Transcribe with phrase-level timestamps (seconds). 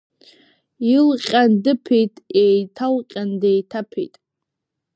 [0.95, 2.13] Илҟьан дыԥеит,
[2.43, 4.15] еиҭалҟьан деиҭаԥеит…